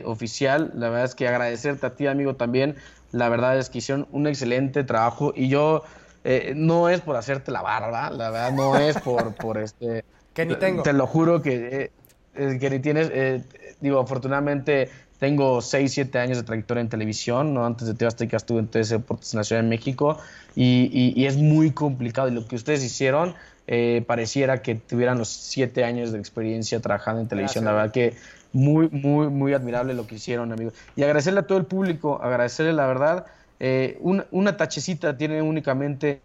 [0.05, 0.73] Oficial.
[0.75, 2.75] La verdad es que agradecerte a ti, amigo, también.
[3.13, 5.85] La verdad es que hicieron un excelente trabajo y yo
[6.25, 10.05] eh, no es por hacerte la barba, la verdad no es por, por este...
[10.35, 10.83] que ni tengo.
[10.83, 11.93] Te lo juro que,
[12.35, 13.13] eh, que ni tienes...
[13.13, 13.45] Eh,
[13.81, 17.65] digo, afortunadamente tengo 6, 7 años de trayectoria en televisión, ¿no?
[17.65, 20.19] Antes de TV Azteca estuve en TC Deportes en la Ciudad de México
[20.57, 22.27] y, y, y, es muy complicado.
[22.27, 23.37] Y lo que ustedes hicieron
[23.73, 27.65] eh, pareciera que tuvieran los siete años de experiencia trabajando en televisión.
[27.65, 28.17] La verdad que
[28.53, 30.75] muy, muy, muy admirable lo que hicieron, amigos.
[30.97, 33.27] Y agradecerle a todo el público, agradecerle la verdad.
[33.61, 36.21] Eh, una, tachecita tiene únicamente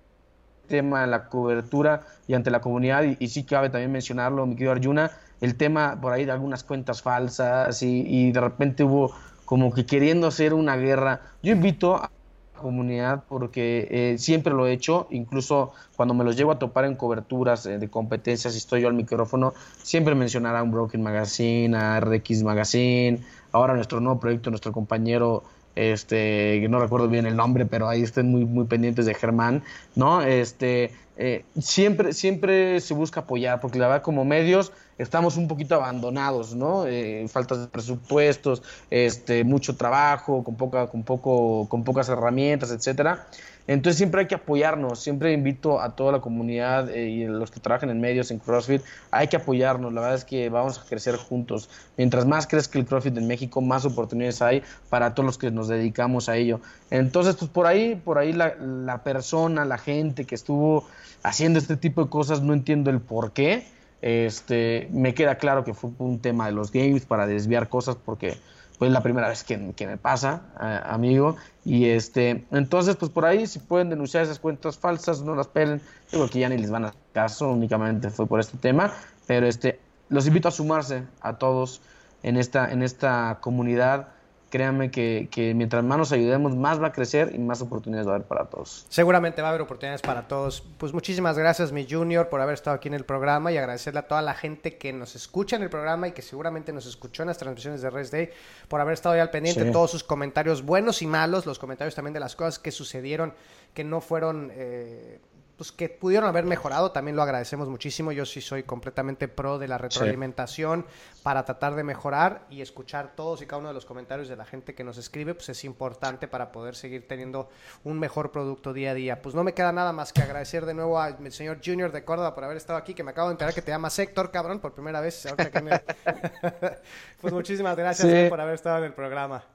[0.68, 4.72] tema de la cobertura y ante la comunidad, y, sí cabe también mencionarlo, mi querido
[4.72, 9.14] Arjuna, el tema por ahí de algunas cuentas falsas y, y de repente hubo
[9.46, 11.22] como que queriendo hacer una guerra.
[11.44, 12.10] Yo invito a
[12.56, 16.96] comunidad porque eh, siempre lo he hecho, incluso cuando me los llevo a topar en
[16.96, 21.76] coberturas eh, de competencias y estoy yo al micrófono, siempre mencionará a un Broken Magazine,
[21.76, 23.20] a RX Magazine,
[23.52, 25.44] ahora nuestro nuevo proyecto, nuestro compañero
[25.76, 29.64] este, no recuerdo bien el nombre, pero ahí estén muy, muy pendientes de Germán,
[29.96, 30.22] ¿no?
[30.22, 35.76] Este, eh, siempre, siempre se busca apoyar, porque la verdad como medios estamos un poquito
[35.76, 36.86] abandonados, ¿no?
[36.88, 43.28] Eh, faltas de presupuestos, este, mucho trabajo, con poca, con poco, con pocas herramientas, etcétera.
[43.68, 47.60] Entonces siempre hay que apoyarnos, siempre invito a toda la comunidad eh, y los que
[47.60, 51.16] trabajan en medios, en CrossFit, hay que apoyarnos, la verdad es que vamos a crecer
[51.16, 51.70] juntos.
[51.98, 55.68] Mientras más crezca el CrossFit en México, más oportunidades hay para todos los que nos
[55.68, 56.60] dedicamos a ello.
[56.92, 60.88] Entonces, pues por ahí, por ahí la, la persona, la gente que estuvo
[61.24, 63.66] haciendo este tipo de cosas, no entiendo el por qué.
[64.02, 68.38] Este, me queda claro que fue un tema de los games para desviar cosas porque
[68.78, 70.42] pues la primera vez que, me pasa,
[70.86, 71.38] amigo.
[71.64, 75.82] Y este, entonces, pues por ahí, si pueden denunciar esas cuentas falsas, no las pelen.
[76.12, 78.94] Yo creo que ya ni les van a caso, únicamente fue por este tema.
[79.28, 81.82] Pero este, los invito a sumarse a todos
[82.24, 84.10] en esta, en esta comunidad
[84.50, 88.16] créanme que, mientras más nos ayudemos, más va a crecer y más oportunidades va a
[88.16, 88.86] haber para todos.
[88.90, 90.64] Seguramente va a haber oportunidades para todos.
[90.78, 94.08] Pues muchísimas gracias, mi Junior, por haber estado aquí en el programa y agradecerle a
[94.08, 97.28] toda la gente que nos escucha en el programa y que seguramente nos escuchó en
[97.28, 98.30] las transmisiones de Rest Day,
[98.68, 101.96] por haber estado ahí al pendiente de todos sus comentarios buenos y malos, los comentarios
[101.96, 103.34] también de las cosas que sucedieron
[103.74, 104.52] que no fueron...
[104.54, 105.20] Eh,
[105.58, 108.12] pues que pudieron haber mejorado, también lo agradecemos muchísimo.
[108.12, 110.86] Yo sí soy completamente pro de la retroalimentación
[111.24, 114.46] para tratar de mejorar y escuchar todos y cada uno de los comentarios de la
[114.46, 117.50] gente que nos escribe, pues es importante para poder seguir teniendo
[117.84, 119.22] un mejor producto día a día.
[119.22, 122.36] Pues no me queda nada más que agradecer de nuevo al señor Junior de Córdoba
[122.36, 124.74] por haber estado aquí, que me acabo de enterar que te llama Sector, cabrón, por
[124.74, 125.26] primera vez.
[127.22, 129.55] pues muchísimas gracias por haber estado en el programa